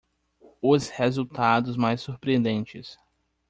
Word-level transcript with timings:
Os 0.63 0.89
resultados 0.89 1.77
mais 1.77 2.01
surpreendentes 2.01 2.97